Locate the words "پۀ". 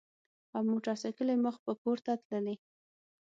1.63-1.71